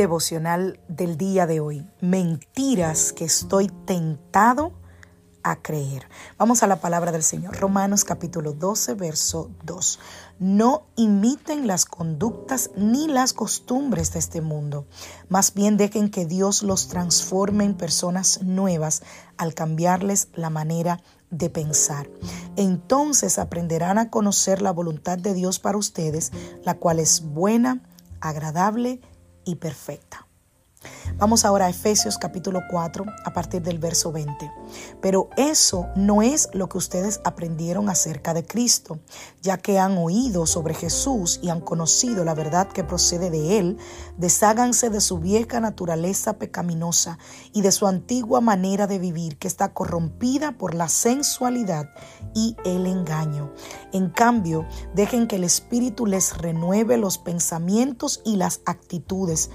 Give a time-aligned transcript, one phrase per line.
[0.00, 1.86] Devocional del día de hoy.
[2.00, 4.72] Mentiras que estoy tentado
[5.42, 6.08] a creer.
[6.38, 7.58] Vamos a la palabra del Señor.
[7.58, 9.98] Romanos capítulo 12, verso 2.
[10.38, 14.86] No imiten las conductas ni las costumbres de este mundo.
[15.28, 19.02] Más bien dejen que Dios los transforme en personas nuevas
[19.36, 22.08] al cambiarles la manera de pensar.
[22.56, 26.32] Entonces aprenderán a conocer la voluntad de Dios para ustedes,
[26.64, 27.82] la cual es buena,
[28.22, 29.02] agradable
[29.44, 30.26] y perfecta.
[31.20, 34.50] Vamos ahora a Efesios capítulo 4 a partir del verso 20.
[35.02, 39.00] Pero eso no es lo que ustedes aprendieron acerca de Cristo,
[39.42, 43.76] ya que han oído sobre Jesús y han conocido la verdad que procede de Él,
[44.16, 47.18] desháganse de su vieja naturaleza pecaminosa
[47.52, 51.90] y de su antigua manera de vivir que está corrompida por la sensualidad
[52.34, 53.52] y el engaño.
[53.92, 59.50] En cambio, dejen que el Espíritu les renueve los pensamientos y las actitudes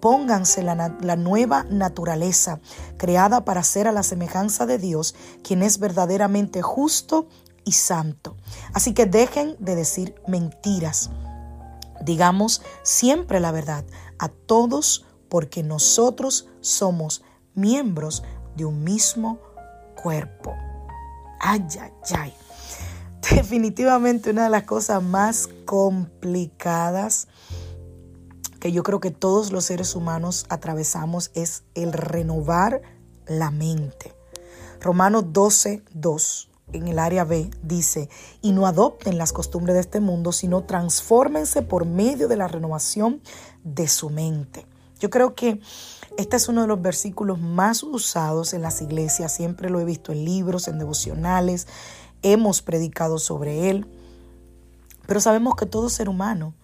[0.00, 2.60] Pónganse la, nueva naturaleza,
[2.96, 7.28] creada para ser a la semejanza de Dios, quien es verdaderamente justo
[7.64, 8.36] y santo.
[8.72, 11.10] Así que dejen de decir mentiras.
[12.04, 13.84] Digamos siempre la verdad
[14.18, 17.22] a todos porque nosotros somos
[17.54, 18.22] miembros
[18.56, 19.38] de un mismo
[20.00, 20.54] cuerpo.
[21.40, 22.34] Ay, ay, ay.
[23.34, 27.28] Definitivamente una de las cosas más complicadas
[28.60, 32.82] que yo creo que todos los seres humanos atravesamos es el renovar
[33.26, 34.14] la mente.
[34.80, 38.08] Romanos 12, 2 en el área B dice,
[38.42, 43.22] y no adopten las costumbres de este mundo, sino transfórmense por medio de la renovación
[43.64, 44.66] de su mente.
[45.00, 45.60] Yo creo que
[46.16, 50.12] este es uno de los versículos más usados en las iglesias, siempre lo he visto
[50.12, 51.68] en libros, en devocionales,
[52.22, 53.86] hemos predicado sobre él,
[55.06, 56.54] pero sabemos que todo ser humano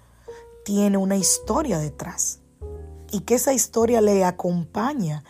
[0.65, 2.41] tiene una historia detrás
[3.11, 5.23] y que esa historia le acompaña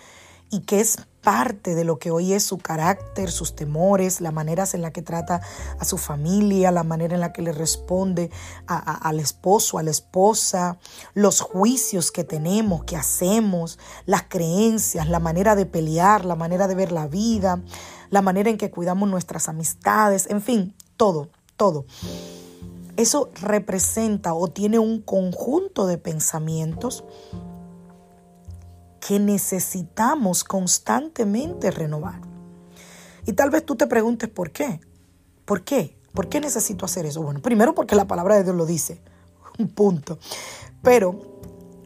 [0.50, 4.74] y que es parte de lo que hoy es su carácter, sus temores, las maneras
[4.74, 5.40] en las que trata
[5.78, 8.30] a su familia, la manera en la que le responde
[8.66, 10.78] al esposo, a la esposa,
[11.14, 16.74] los juicios que tenemos, que hacemos, las creencias, la manera de pelear, la manera de
[16.74, 17.62] ver la vida,
[18.10, 21.86] la manera en que cuidamos nuestras amistades, en fin, todo, todo
[22.96, 27.04] eso representa o tiene un conjunto de pensamientos
[29.06, 32.20] que necesitamos constantemente renovar.
[33.26, 34.80] Y tal vez tú te preguntes por qué.
[35.44, 35.98] ¿Por qué?
[36.12, 37.22] ¿Por qué necesito hacer eso?
[37.22, 39.00] Bueno, primero porque la palabra de Dios lo dice.
[39.58, 40.18] Un punto.
[40.82, 41.20] Pero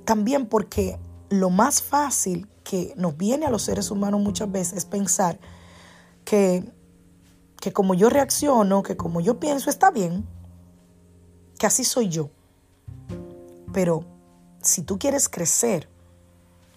[0.04, 0.98] también porque
[1.30, 5.38] lo más fácil que nos viene a los seres humanos muchas veces es pensar
[6.25, 6.70] que,
[7.60, 10.26] que como yo reacciono, que como yo pienso está bien,
[11.58, 12.30] que así soy yo.
[13.72, 14.04] Pero
[14.62, 15.88] si tú quieres crecer,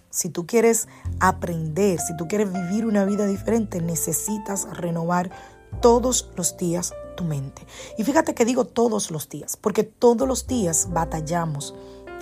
[0.10, 0.88] si tú quieres
[1.20, 5.32] aprender, si tú quieres vivir una vida diferente, necesitas renovar
[5.80, 7.66] todos los días tu mente.
[7.98, 11.74] Y fíjate que digo todos los días, porque todos los días batallamos.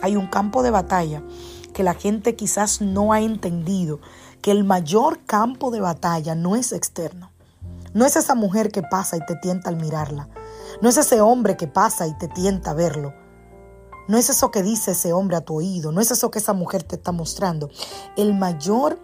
[0.01, 1.23] Hay un campo de batalla
[1.73, 3.99] que la gente quizás no ha entendido,
[4.41, 7.31] que el mayor campo de batalla no es externo.
[7.93, 10.29] No es esa mujer que pasa y te tienta al mirarla.
[10.81, 13.13] No es ese hombre que pasa y te tienta a verlo.
[14.07, 15.91] No es eso que dice ese hombre a tu oído.
[15.91, 17.69] No es eso que esa mujer te está mostrando.
[18.17, 18.99] El mayor,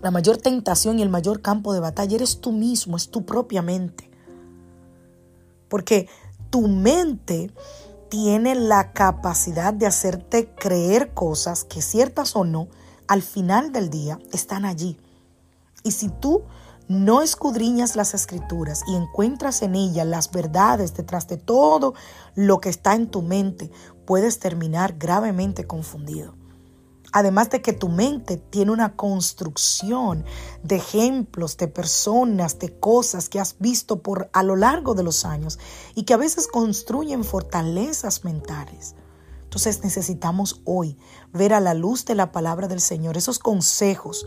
[0.00, 3.62] la mayor tentación y el mayor campo de batalla eres tú mismo, es tu propia
[3.62, 4.10] mente.
[5.68, 6.08] Porque
[6.50, 7.50] tu mente
[8.10, 12.68] tiene la capacidad de hacerte creer cosas que ciertas o no,
[13.08, 14.98] al final del día están allí.
[15.82, 16.42] Y si tú
[16.92, 21.94] no escudriñas las escrituras y encuentras en ellas las verdades detrás de todo
[22.34, 23.70] lo que está en tu mente,
[24.06, 26.34] puedes terminar gravemente confundido.
[27.14, 30.24] Además de que tu mente tiene una construcción
[30.62, 35.24] de ejemplos, de personas, de cosas que has visto por a lo largo de los
[35.24, 35.58] años
[35.94, 38.94] y que a veces construyen fortalezas mentales.
[39.44, 40.96] Entonces necesitamos hoy
[41.34, 44.26] ver a la luz de la palabra del Señor esos consejos,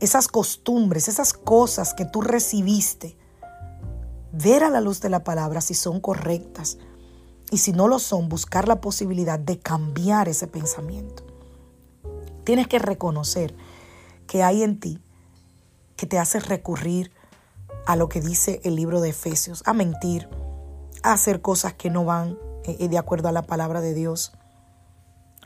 [0.00, 3.16] esas costumbres, esas cosas que tú recibiste.
[4.32, 6.78] Ver a la luz de la palabra si son correctas.
[7.50, 11.24] Y si no lo son, buscar la posibilidad de cambiar ese pensamiento.
[12.44, 13.54] Tienes que reconocer
[14.26, 15.02] que hay en ti
[15.96, 17.10] que te hace recurrir
[17.86, 20.28] a lo que dice el libro de Efesios, a mentir,
[21.02, 24.32] a hacer cosas que no van eh, de acuerdo a la palabra de Dios.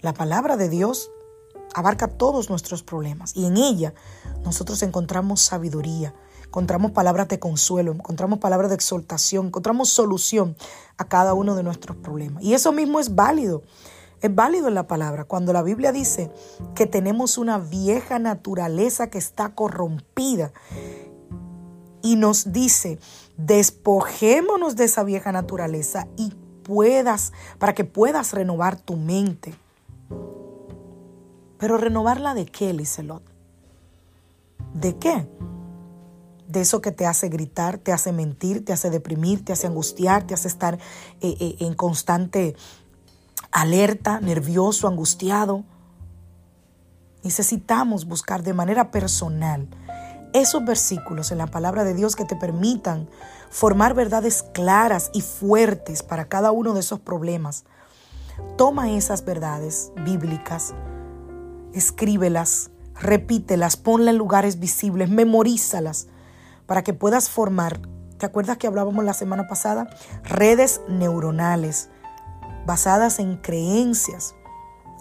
[0.00, 1.10] La palabra de Dios
[1.74, 3.94] abarca todos nuestros problemas y en ella
[4.44, 6.14] nosotros encontramos sabiduría,
[6.44, 10.56] encontramos palabras de consuelo, encontramos palabras de exhortación, encontramos solución
[10.98, 12.42] a cada uno de nuestros problemas.
[12.42, 13.62] Y eso mismo es válido.
[14.20, 15.24] Es válido en la palabra.
[15.24, 16.30] Cuando la Biblia dice
[16.76, 20.52] que tenemos una vieja naturaleza que está corrompida
[22.02, 23.00] y nos dice,
[23.36, 29.54] despojémonos de esa vieja naturaleza y puedas, para que puedas renovar tu mente.
[31.62, 33.22] Pero renovarla de qué, Liselot?
[34.74, 35.28] ¿De qué?
[36.48, 40.26] De eso que te hace gritar, te hace mentir, te hace deprimir, te hace angustiar,
[40.26, 40.80] te hace estar
[41.20, 42.56] eh, eh, en constante
[43.52, 45.62] alerta, nervioso, angustiado.
[47.22, 49.68] Necesitamos buscar de manera personal
[50.32, 53.08] esos versículos en la palabra de Dios que te permitan
[53.50, 57.62] formar verdades claras y fuertes para cada uno de esos problemas.
[58.56, 60.74] Toma esas verdades bíblicas,
[61.74, 66.08] escríbelas, repítelas, ponlas en lugares visibles, memorízalas
[66.66, 67.80] para que puedas formar,
[68.18, 69.88] ¿te acuerdas que hablábamos la semana pasada?
[70.22, 71.90] Redes neuronales
[72.66, 74.34] basadas en creencias,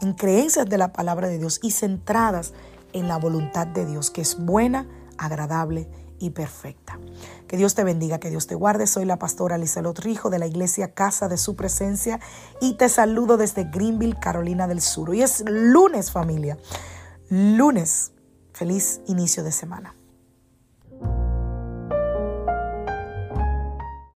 [0.02, 2.54] en creencias de la palabra de Dios y centradas
[2.94, 5.88] en la voluntad de Dios, que es buena, agradable
[6.22, 7.00] y perfecta.
[7.48, 8.88] Que Dios te bendiga, que Dios te guarde.
[8.88, 12.20] Soy la pastora Lizelot Rijo de la iglesia Casa de Su Presencia
[12.62, 15.10] y te saludo desde Greenville, Carolina del Sur.
[15.10, 16.58] Hoy es lunes, familia.
[17.30, 18.12] Lunes.
[18.54, 19.96] Feliz inicio de semana.